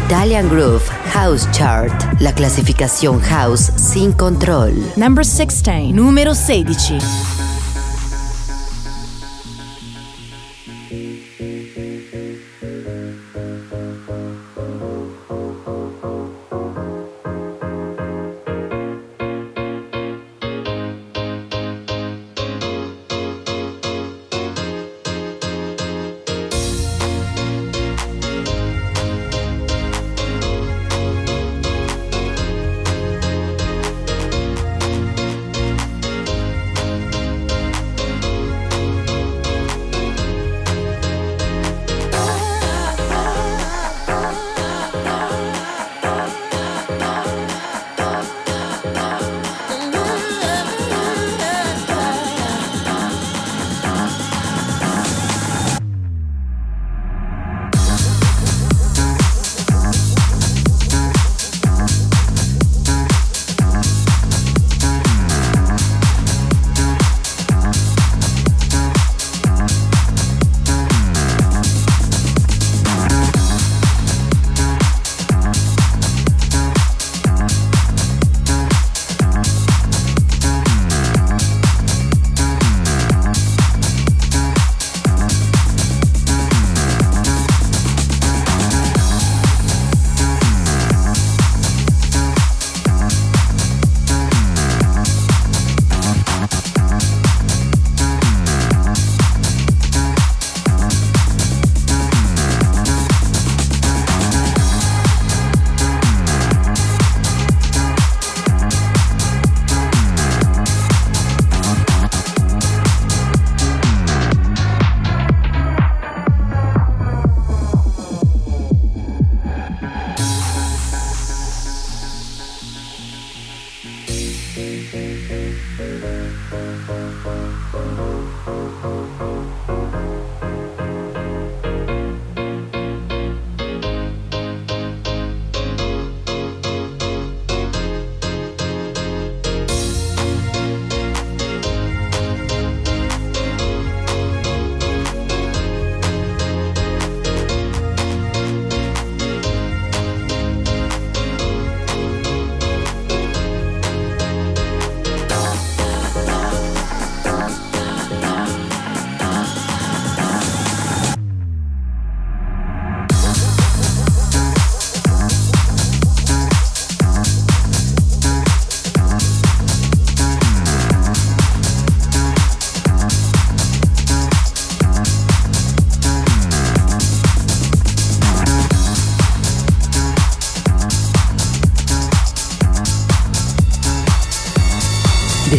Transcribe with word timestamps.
Italian 0.09 0.49
Groove 0.49 0.89
House 1.13 1.47
Chart, 1.53 1.93
la 2.21 2.33
clasificación 2.33 3.21
house 3.21 3.71
sin 3.77 4.11
control. 4.11 4.73
Number 4.97 5.23
16, 5.23 5.93
numero 5.93 6.35
16. 6.35 7.38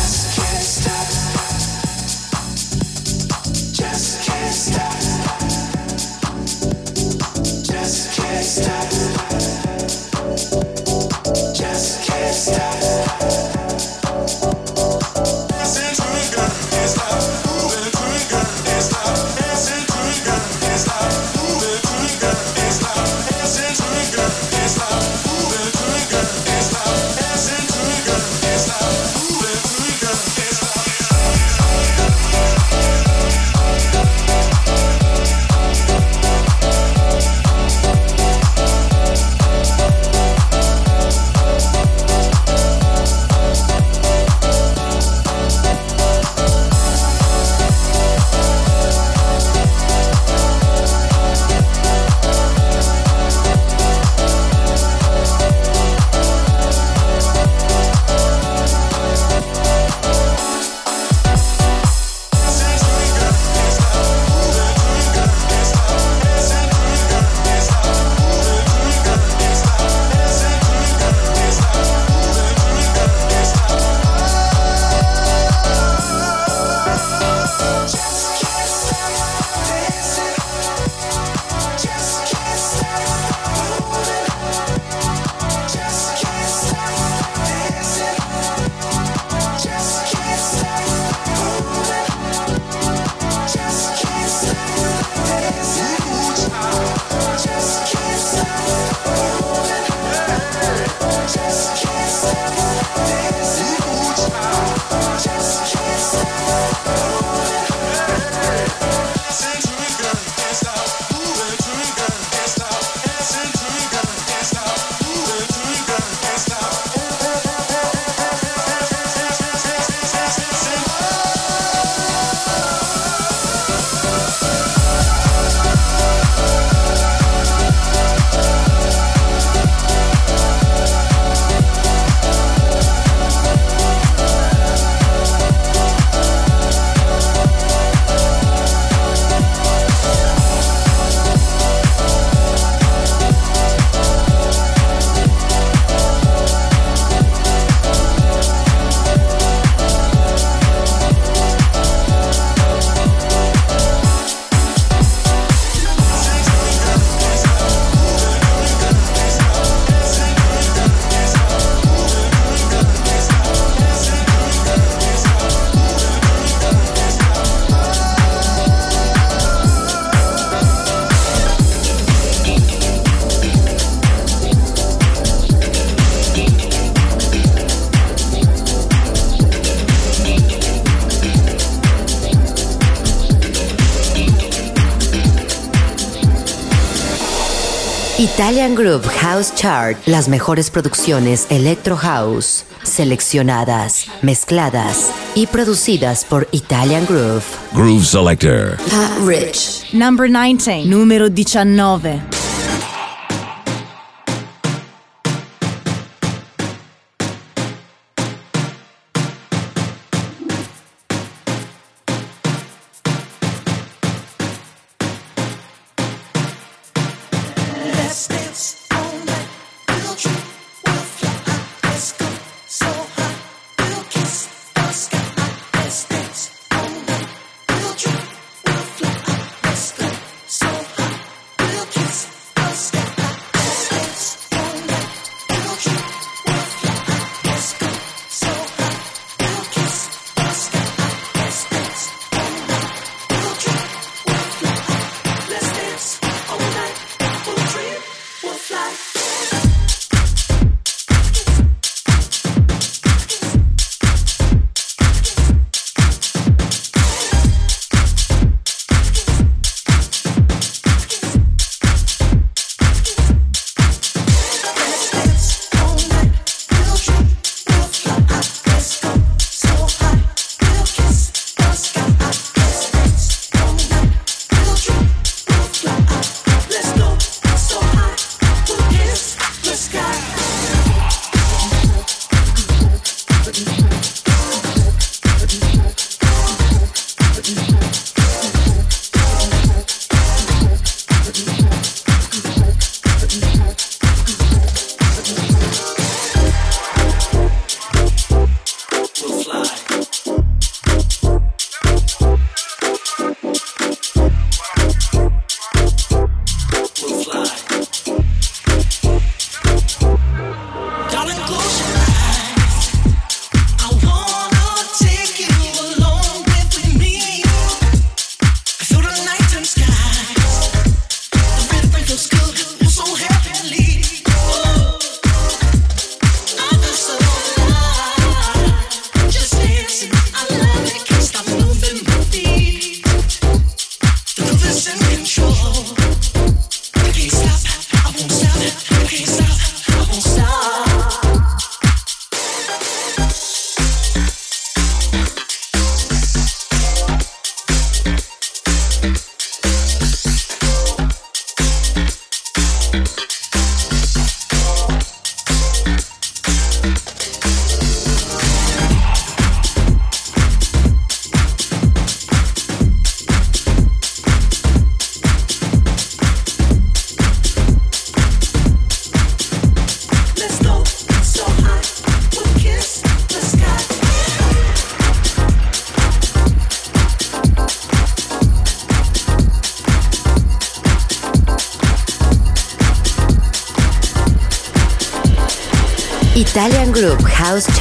Italian 188.35 188.75
Groove 188.75 189.07
House 189.21 189.56
Chart, 189.56 189.95
las 190.07 190.27
mejores 190.27 190.69
producciones 190.69 191.47
Electro 191.49 191.95
House, 191.95 192.65
seleccionadas, 192.83 194.07
mezcladas 194.23 195.09
y 195.35 195.47
producidas 195.47 196.25
por 196.25 196.45
Italian 196.51 197.06
Groove. 197.06 197.45
Groove 197.71 198.04
Selector. 198.06 198.75
Pat 198.92 199.18
Rich. 199.25 199.94
Number 199.94 200.30
19, 200.30 200.83
numero 200.83 201.30
19. 201.30 202.34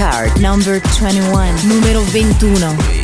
Chart. 0.05 0.39
Number 0.39 0.81
21. 0.81 1.67
Numero 1.67 2.05
21. 2.13 3.04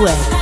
22. 0.00 0.39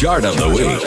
Chart 0.00 0.24
of 0.24 0.34
the 0.38 0.48
week. 0.48 0.80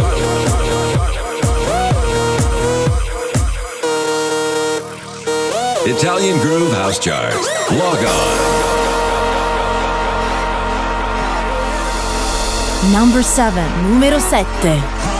Italian 5.85 6.39
Groove 6.39 6.73
House 6.73 6.97
Chart. 6.97 7.35
Log 7.73 7.99
on. 7.99 8.37
Number 12.91 13.21
7, 13.21 13.83
numero 13.83 14.17
7. 14.17 15.12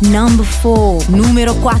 Number 0.00 0.44
4, 0.44 0.98
numero 1.08 1.54
4. 1.54 1.80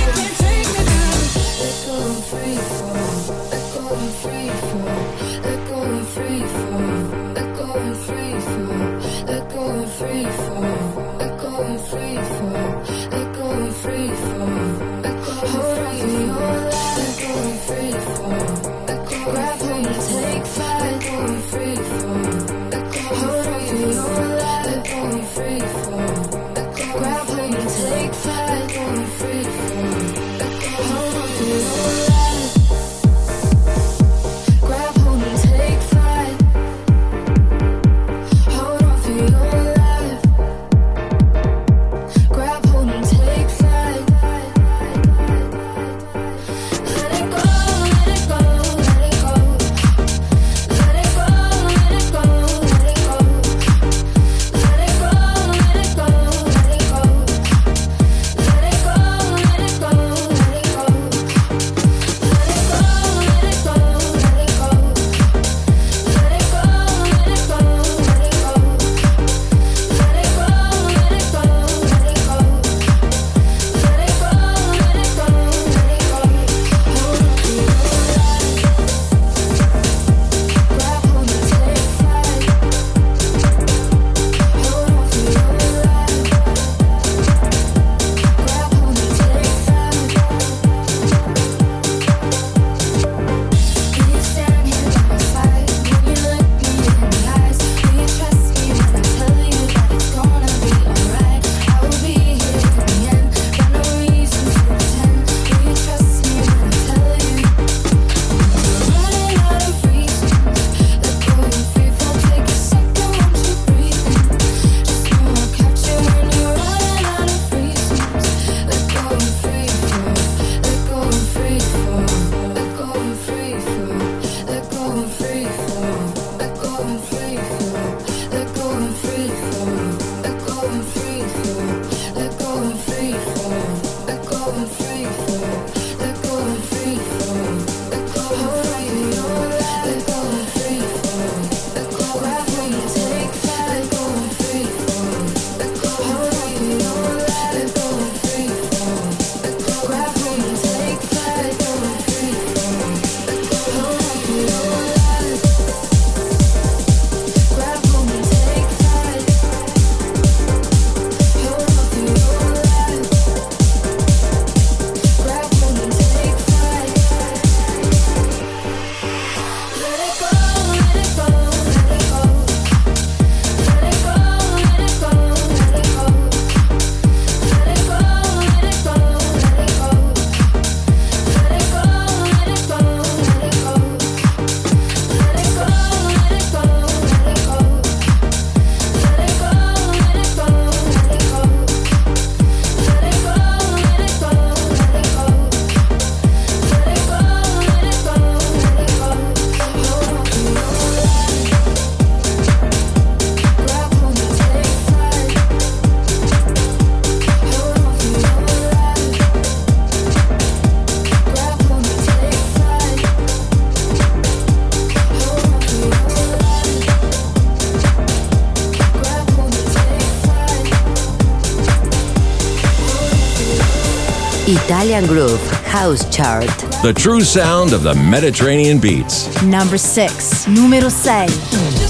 Italian 224.83 225.07
Groove 225.07 225.41
House 225.63 226.13
Chart. 226.13 226.49
The 226.83 226.93
true 226.93 227.21
sound 227.21 227.73
of 227.73 227.85
the 227.85 227.95
Mediterranean 227.95 228.81
beats. 228.81 229.41
Number 229.45 229.79
6. 229.79 230.49
Numero 230.49 230.89
6. 230.89 231.82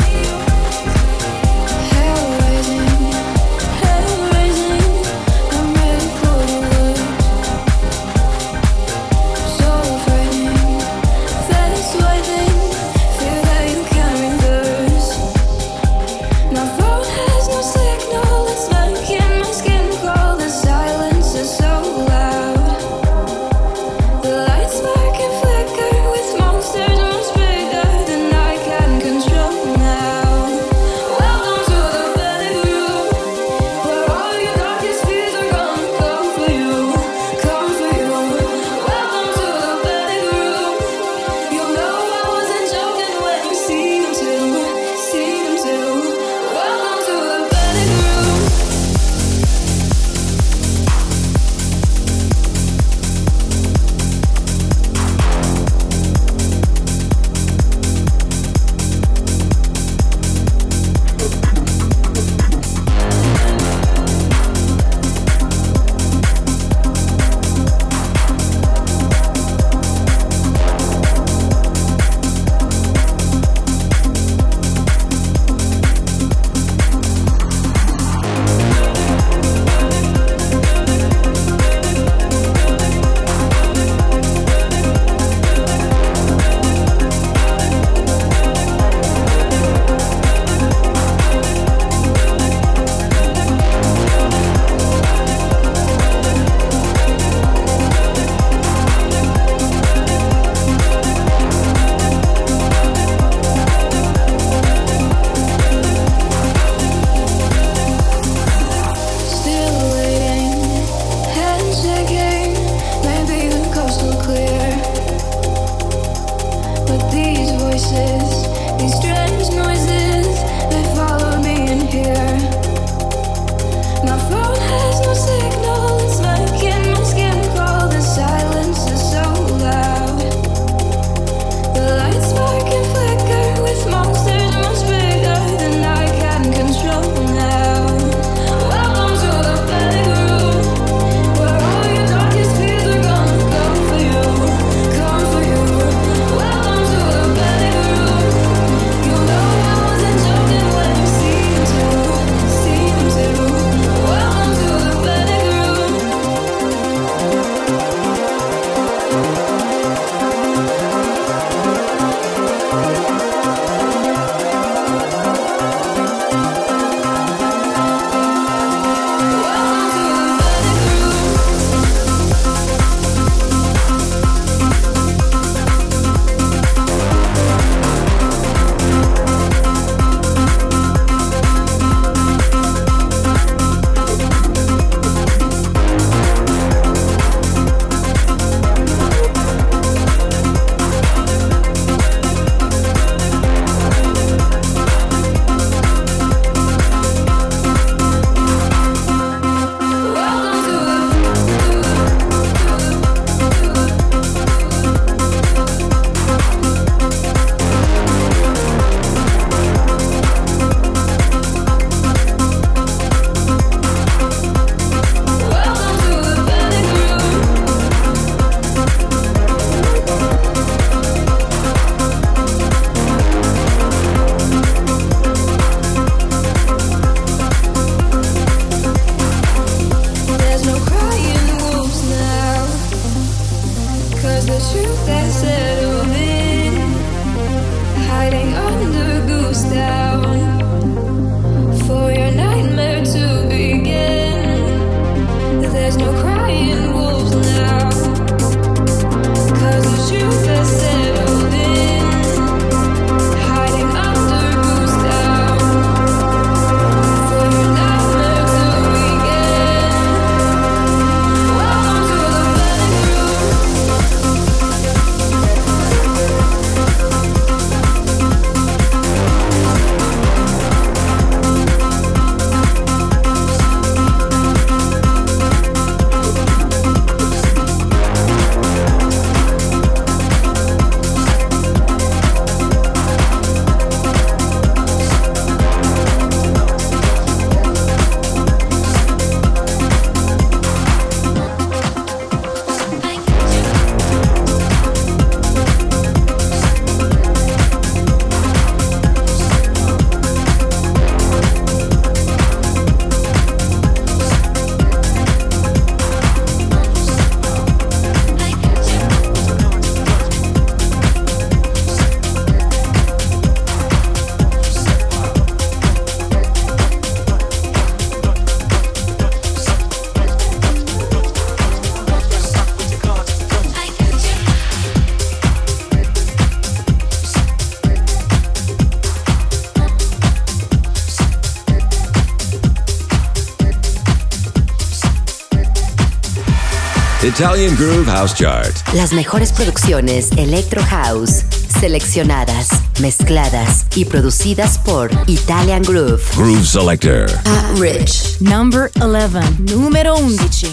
Italian 337.24 337.74
Groove 337.76 338.04
House 338.04 338.34
Chart. 338.34 338.74
Las 338.92 339.14
mejores 339.14 339.50
producciones 339.50 340.30
Electro 340.36 340.82
House, 340.82 341.42
seleccionadas, 341.80 342.68
mezcladas 343.00 343.86
y 343.94 344.04
producidas 344.04 344.76
por 344.76 345.10
Italian 345.26 345.82
Groove. 345.84 346.20
Groove 346.36 346.66
Selector. 346.66 347.30
Rich. 347.78 348.42
Number 348.42 348.90
11. 349.00 349.40
Numero 349.74 350.16
11. 350.16 350.68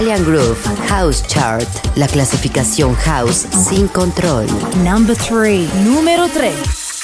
Italian 0.00 0.24
Groove 0.24 0.58
House 0.88 1.22
Chart, 1.26 1.68
la 1.94 2.06
clasificación 2.06 2.94
house 2.94 3.46
sin 3.50 3.86
control. 3.86 4.46
Number 4.82 5.14
3. 5.14 5.68
Número 5.84 6.26
3. 6.26 6.54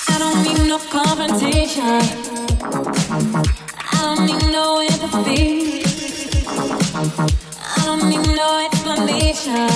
I 0.09 0.19
don't 0.19 0.43
need 0.43 0.67
no 0.67 0.79
confrontation. 0.91 2.01
I 3.93 4.01
don't 4.01 4.25
need 4.25 4.51
no 4.51 4.81
empathy. 4.81 5.83
I 7.77 7.85
don't 7.85 8.09
need 8.09 8.35
no 8.35 8.65
explanation. 8.65 9.69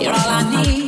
You're 0.00 0.14
all 0.14 0.30
I 0.30 0.42
need, 0.64 0.87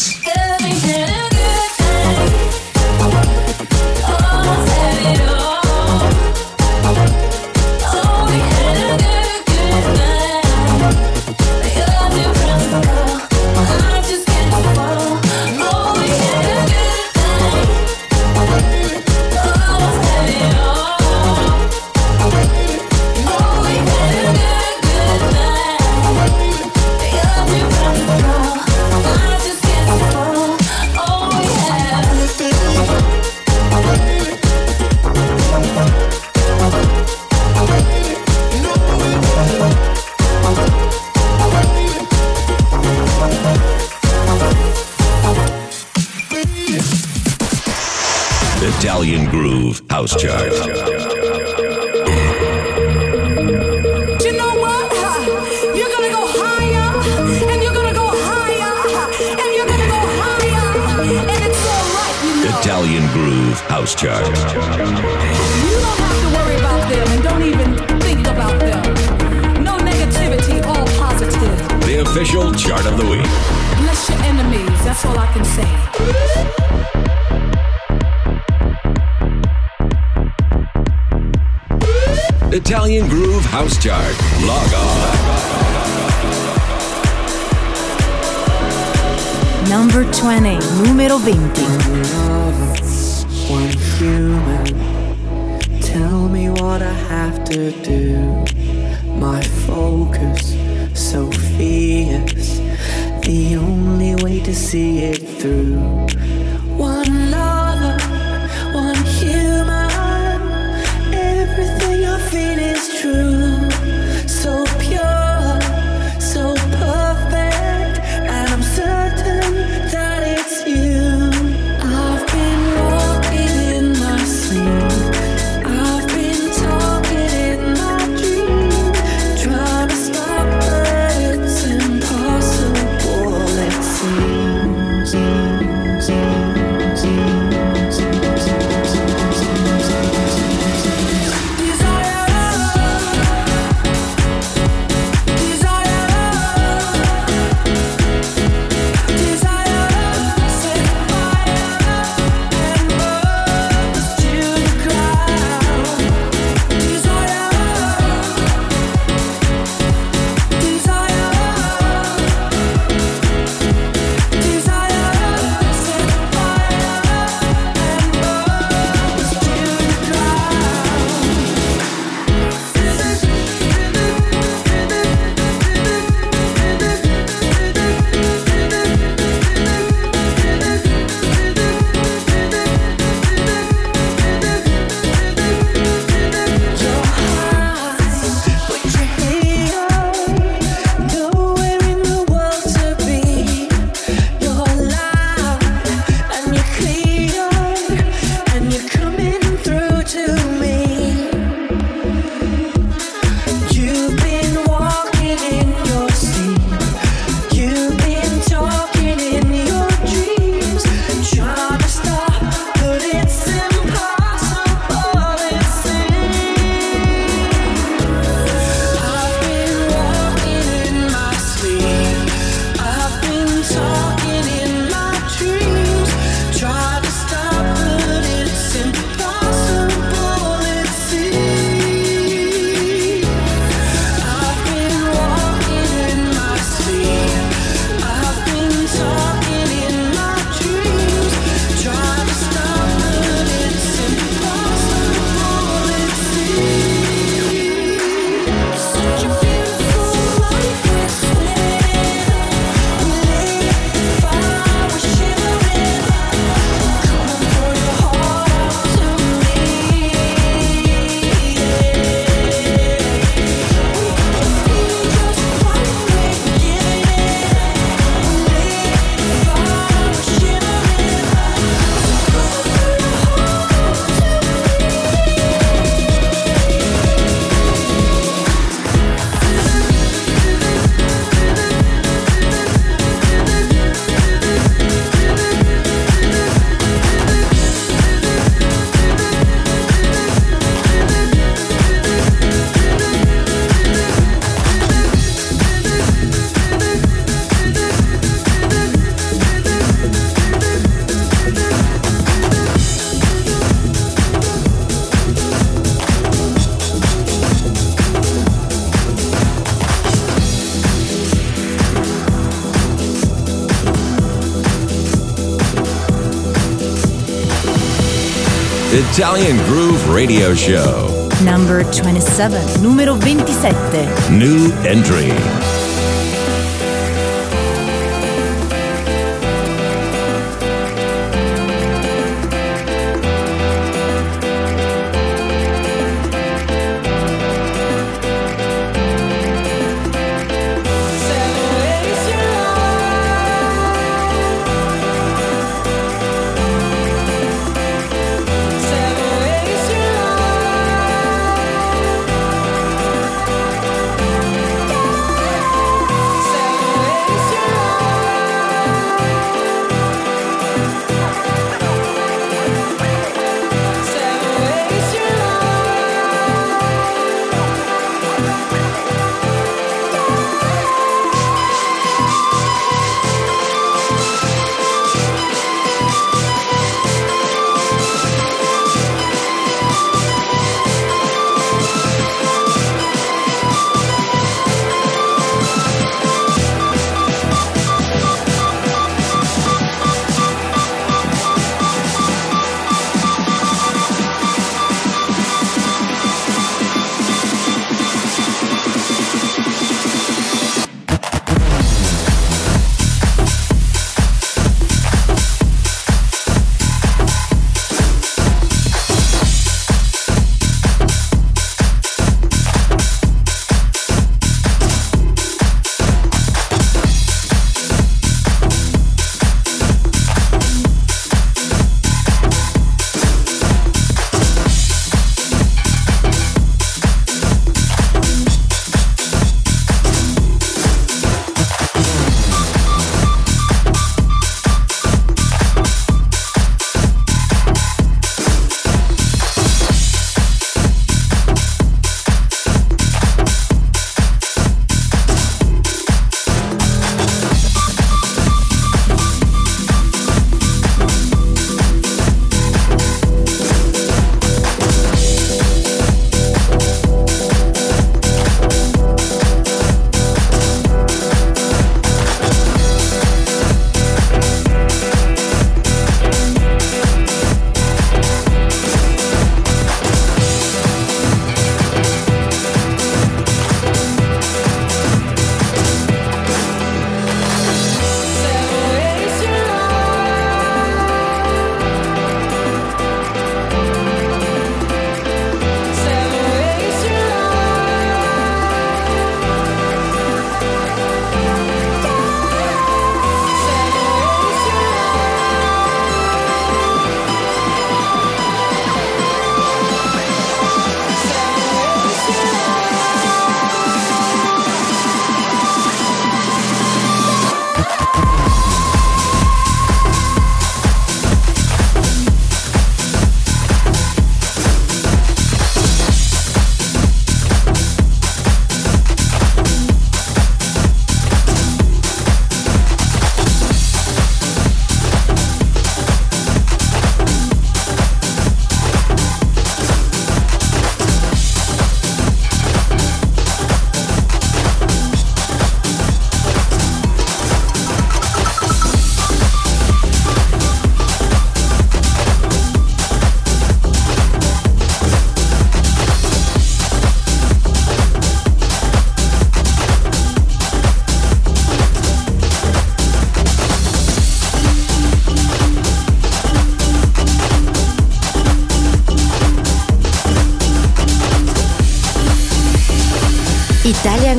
Italian 319.13 319.57
Groove 319.65 320.07
Radio 320.07 320.55
Show. 320.55 321.27
Number 321.43 321.83
27, 321.91 322.81
numero 322.81 323.17
27. 323.19 324.39
New 324.39 324.71
entry. 324.87 325.33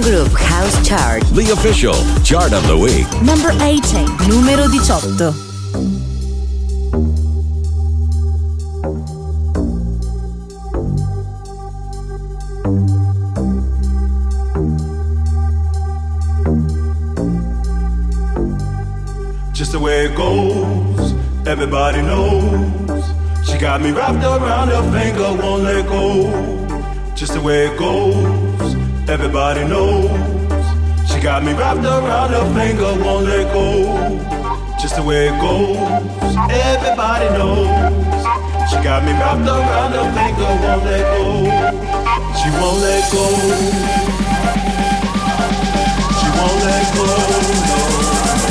Groove 0.03 0.33
House 0.33 0.87
Chart. 0.87 1.23
The 1.29 1.53
official 1.53 1.95
chart 2.25 2.53
of 2.53 2.67
the 2.67 2.77
week. 2.77 3.07
Number 3.23 3.51
18, 3.63 4.05
numero 4.27 4.65
18. 4.67 5.53
Just 19.53 19.71
the 19.71 19.79
way 19.79 20.07
it 20.07 20.17
goes, 20.17 21.13
everybody 21.47 22.03
knows. 22.03 23.05
She 23.49 23.57
got 23.57 23.81
me 23.81 23.93
wrapped 23.93 24.25
around 24.25 24.69
her 24.69 24.83
finger, 24.91 25.41
won't 25.41 25.63
let 25.63 25.87
go. 25.87 26.73
Just 27.15 27.35
the 27.35 27.41
way 27.41 27.69
it 27.69 27.79
goes, 27.79 28.52
everybody 29.13 29.63
knows. 29.65 30.09
She 31.11 31.21
got 31.21 31.45
me 31.45 31.53
wrapped 31.53 31.85
around 31.85 32.31
her 32.31 32.47
finger, 32.55 33.05
won't 33.05 33.27
let 33.27 33.53
go. 33.53 33.85
Just 34.81 34.97
the 34.97 35.03
way 35.03 35.29
it 35.29 35.39
goes, 35.39 35.77
everybody 36.51 37.29
knows. 37.37 37.69
She 38.71 38.77
got 38.83 39.05
me 39.05 39.13
wrapped 39.13 39.47
around 39.47 39.93
her 39.93 40.09
finger, 40.17 40.51
won't 40.65 40.85
let 40.89 41.05
go. 41.13 41.25
She 42.39 42.49
won't 42.57 42.81
let 42.81 43.13
go. 43.13 43.25
She 46.19 46.29
won't 46.37 46.59
let 46.65 46.87
go. 46.97 47.07
No. 47.69 48.42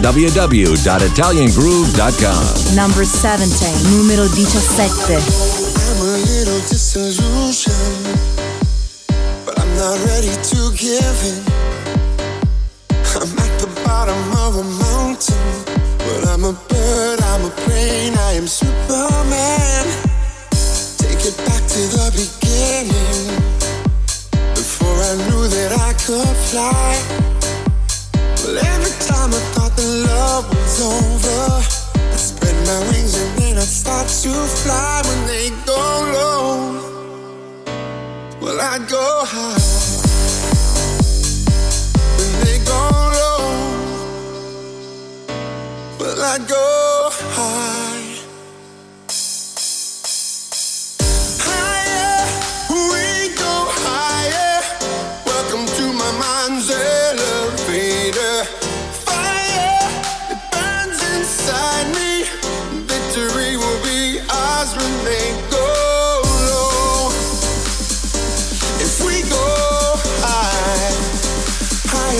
www.italiangroove.com. 0.00 2.74
Number 2.74 3.04
17, 3.04 3.90
numero 3.90 4.26
17. 4.60 5.59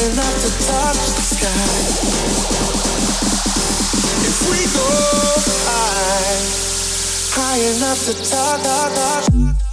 enough 0.00 0.40
to 0.42 0.50
talk, 0.66 0.96
talk, 8.14 8.94
talk. 8.94 9.69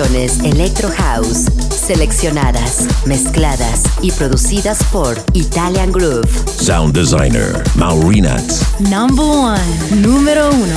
Electro 0.00 0.88
House, 0.96 1.44
seleccionadas, 1.68 2.86
mezcladas 3.04 3.82
y 4.00 4.10
producidas 4.12 4.82
por 4.84 5.18
Italian 5.34 5.92
Groove. 5.92 6.26
Sound 6.46 6.94
Designer, 6.94 7.62
Maurinat. 7.74 8.42
Number 8.78 9.26
one, 9.26 10.00
número 10.00 10.48
uno. 10.48 10.74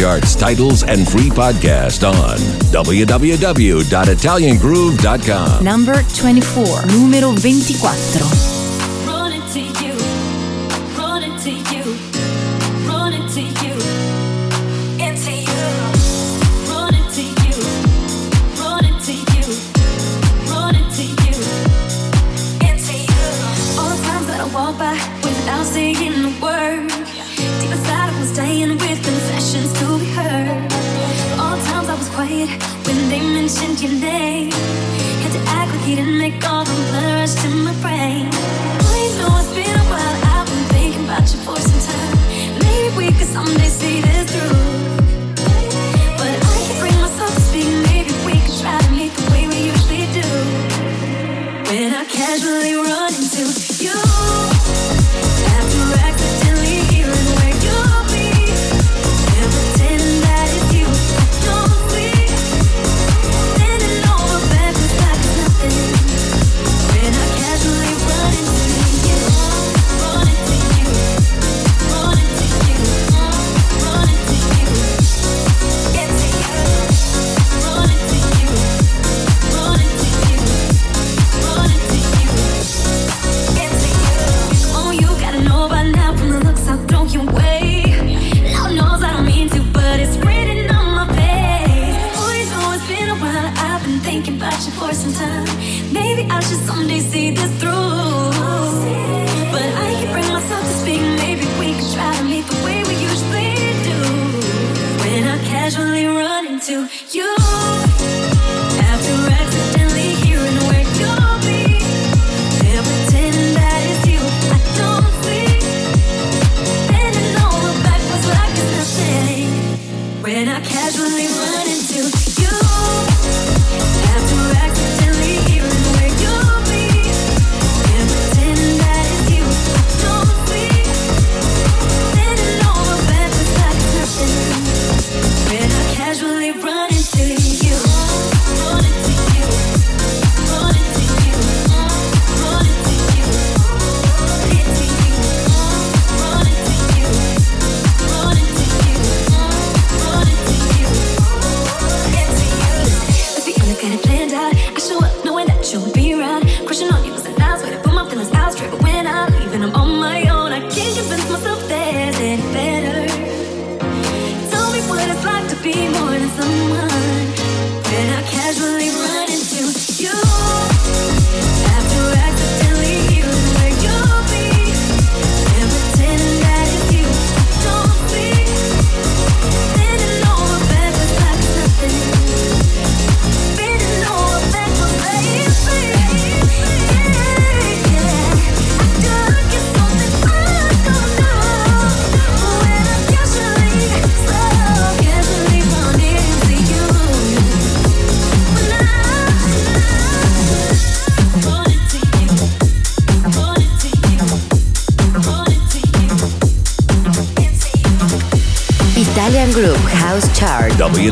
charts, 0.00 0.34
titles, 0.34 0.82
and 0.82 1.06
free 1.06 1.28
podcast 1.28 2.08
on 2.08 2.38
www.italiangroove.com. 2.72 5.64
Number 5.64 6.02
24. 6.02 6.86
Numero 6.86 7.34
24. 7.34 8.49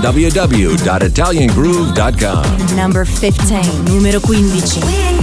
www.italiangroove.com. 0.01 2.77
Number 2.77 3.05
15, 3.05 3.85
numero 3.85 4.21
15. 4.21 5.18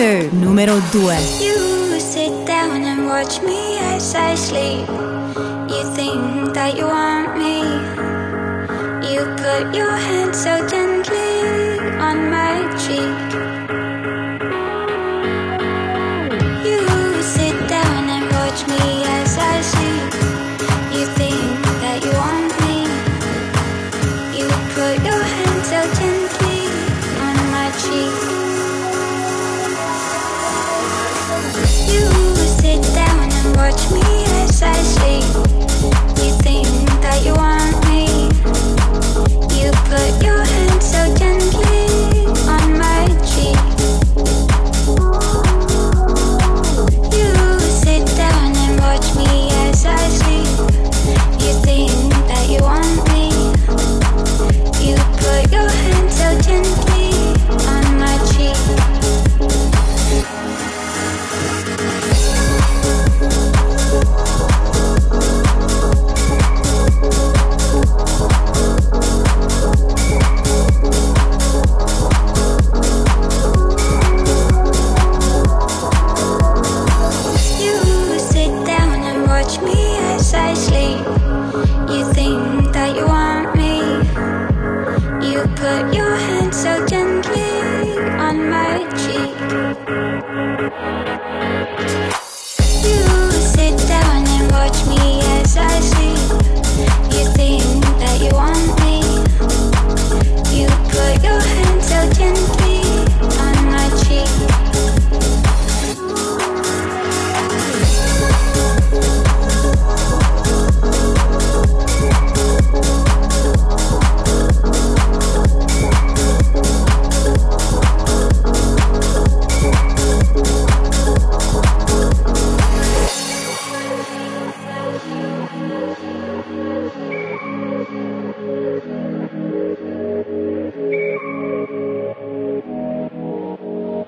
2, 0.00 0.30
numero 0.32 0.80
2. 0.92 1.39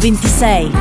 26, 0.00 0.72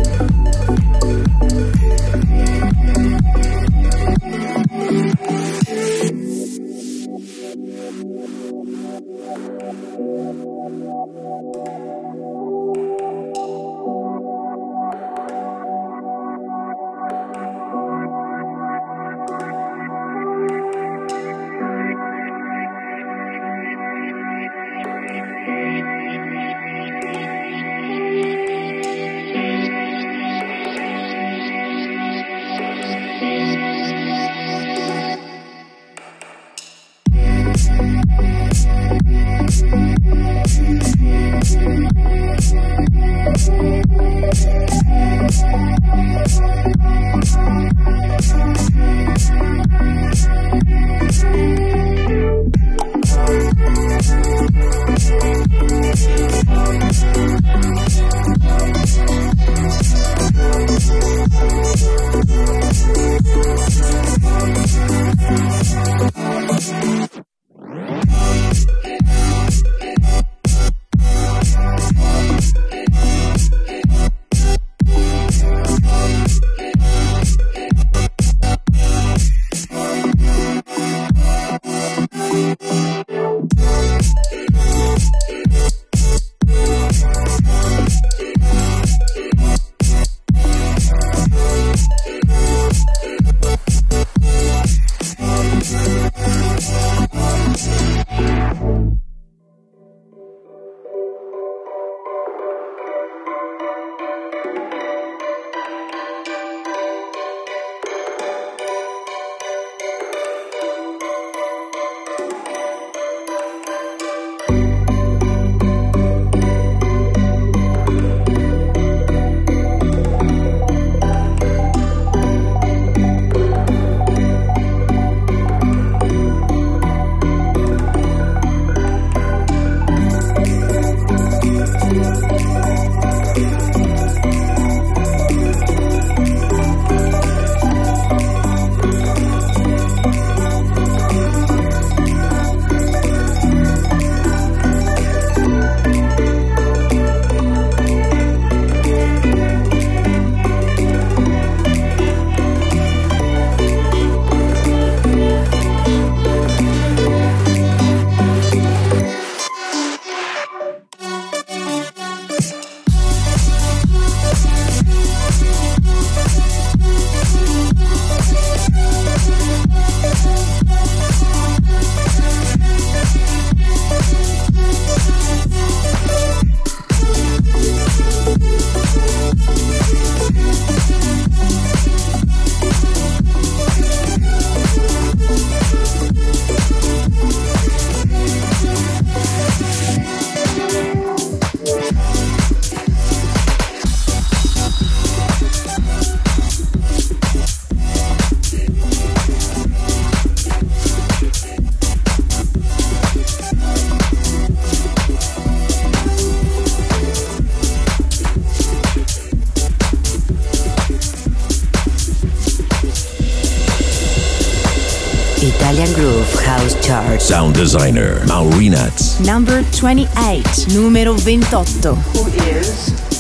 sound 217.24 217.56
designer 217.56 218.20
Maurinats. 218.28 219.26
Number 219.26 219.64
28, 219.72 220.68
numero 220.74 221.16
28. 221.16 221.96
Who 221.96 222.28
is 222.52 223.13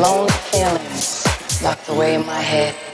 Lonely 0.00 0.32
feelings 0.50 1.26
locked 1.62 1.86
away 1.90 2.14
in 2.14 2.24
my 2.24 2.40
head. 2.40 2.89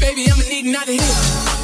Baby, 0.00 0.26
I'ma 0.28 0.42
need 0.48 0.64
another 0.64 0.92
hit. 0.92 1.63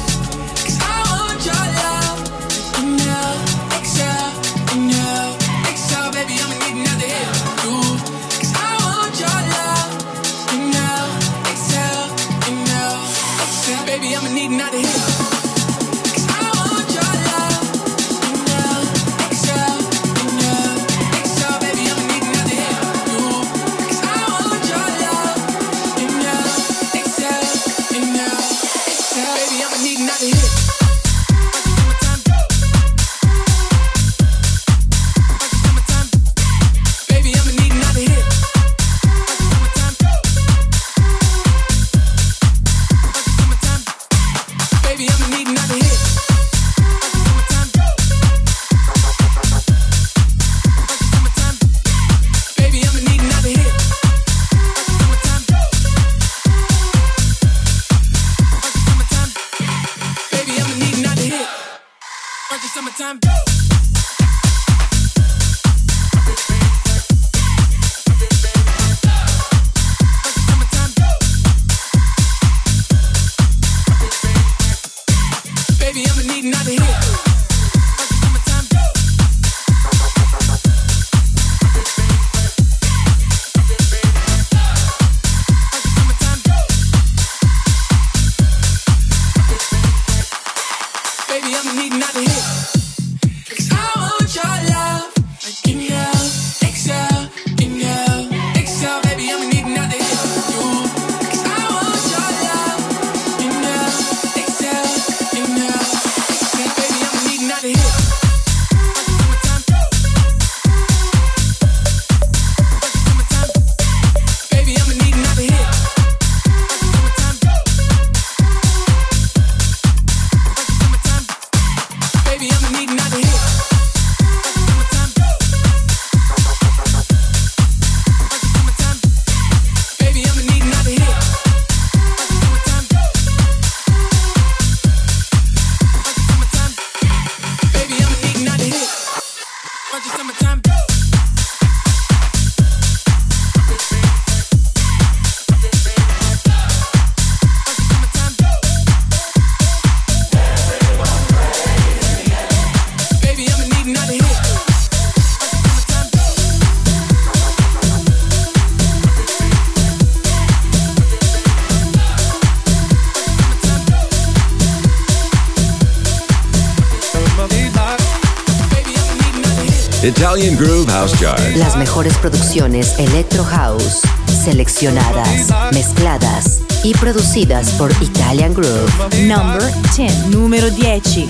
Las 171.55 171.77
mejores 171.77 172.17
producciones 172.17 172.97
Electro 172.97 173.43
House, 173.43 174.01
seleccionadas, 174.43 175.47
mezcladas 175.71 176.61
y 176.83 176.95
producidas 176.95 177.69
por 177.73 177.91
Italian 178.01 178.55
Groove. 178.55 179.27
Number 179.27 179.61
10. 179.95 180.27
Número 180.29 180.71
10. 180.71 181.27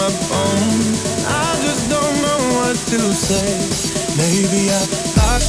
my 0.00 0.08
phone. 0.08 0.80
I 1.26 1.60
just 1.62 1.90
don't 1.90 2.16
know 2.24 2.40
what 2.56 2.76
to 2.92 3.00
say. 3.12 3.50
Maybe 4.16 4.70
I 4.70 4.82
thought. 5.14 5.44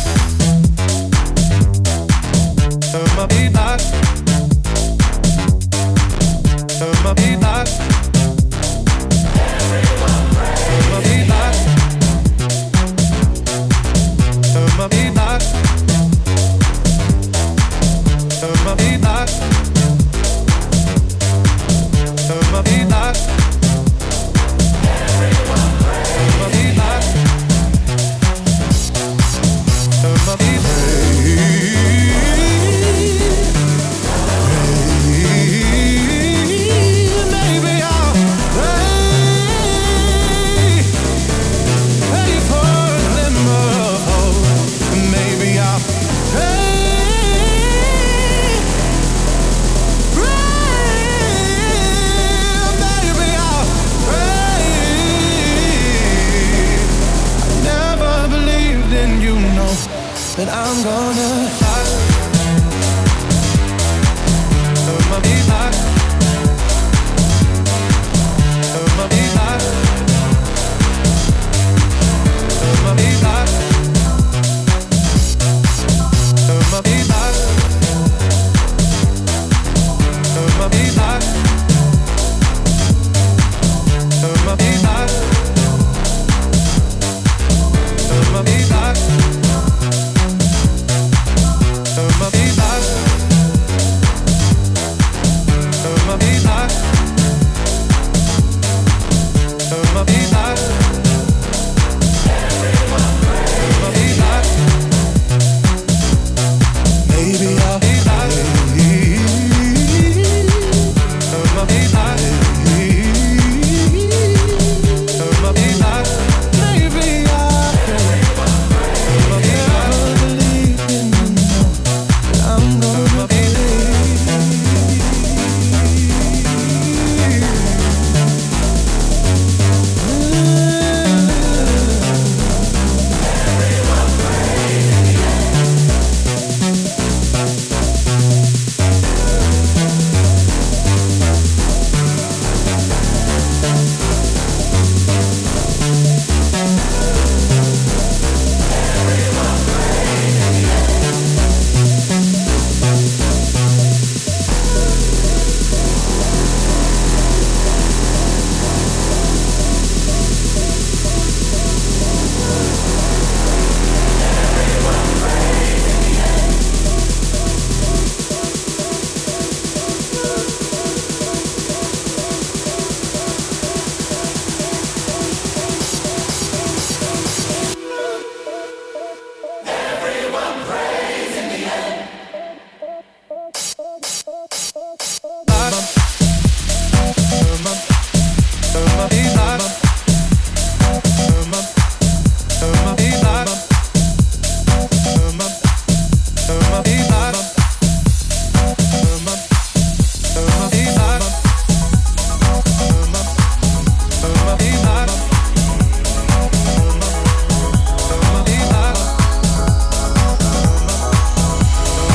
Turn 2.91 3.09
my 3.15 3.25
beat, 3.27 3.55
I. 3.55 3.77
Turn 6.77 7.03
my 7.03 7.13
beat. 7.13 7.40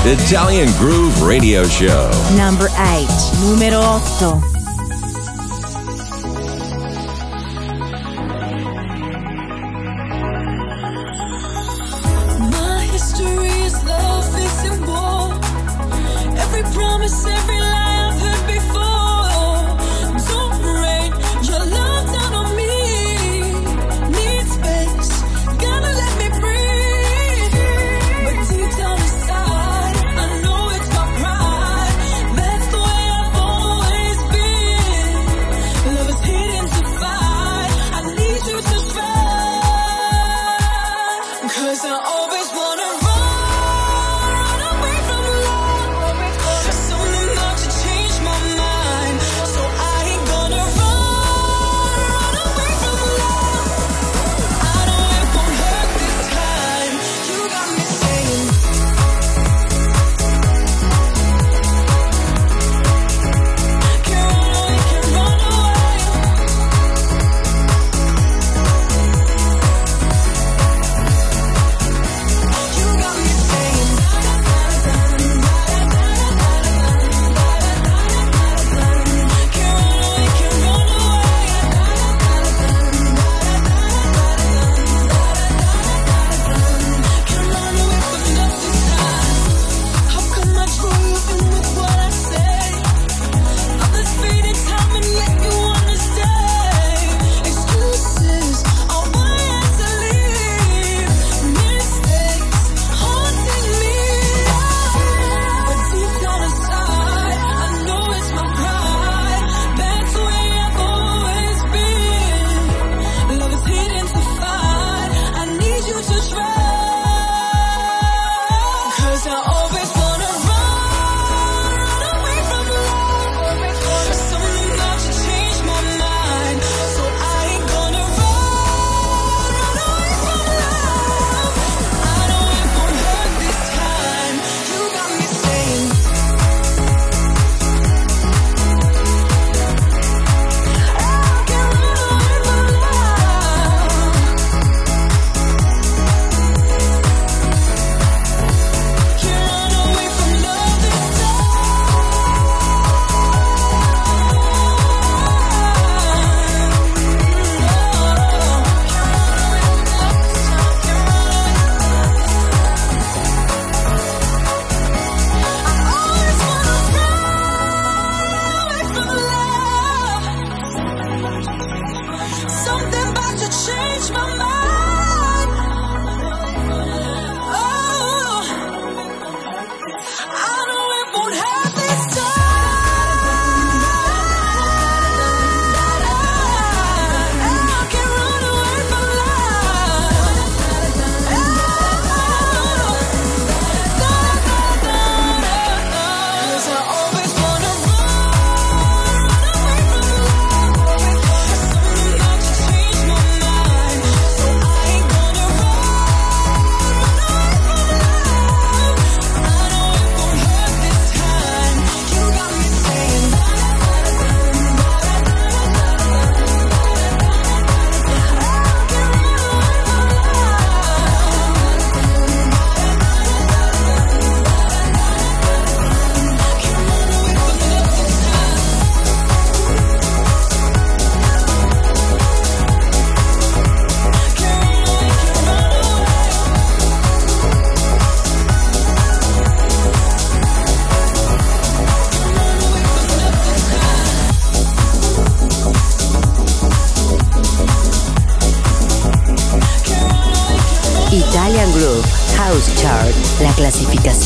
Italian 0.07 0.69
Groove 0.79 1.21
Radio 1.23 1.65
Show. 1.65 2.09
Number 2.37 2.69
8. 2.79 3.09
Número 3.43 3.81
8. 3.83 4.56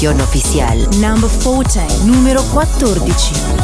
Oficial. 0.08 0.88
Number 0.98 1.28
14, 1.28 2.06
numero 2.06 2.42
14. 2.42 3.59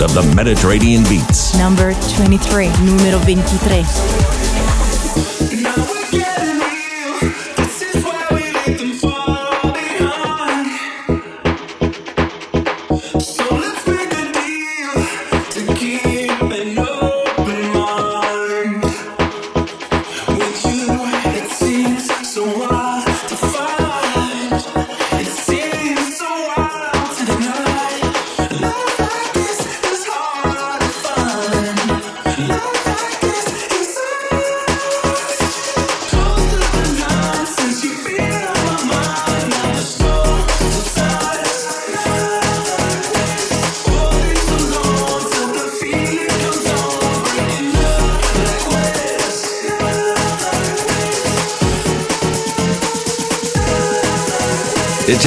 Sound 0.00 0.16
of 0.16 0.28
the 0.28 0.34
Mediterranean 0.34 1.02
beats. 1.04 1.56
Number 1.58 1.92
23, 2.16 2.68
numero 2.84 3.18
23. 3.20 4.09